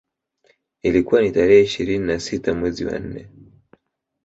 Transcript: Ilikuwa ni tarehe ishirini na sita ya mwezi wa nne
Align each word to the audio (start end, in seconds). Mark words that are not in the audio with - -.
Ilikuwa 0.83 1.21
ni 1.21 1.31
tarehe 1.31 1.61
ishirini 1.63 2.05
na 2.07 2.19
sita 2.19 2.51
ya 2.51 2.57
mwezi 2.57 2.85
wa 2.85 2.99
nne 2.99 3.27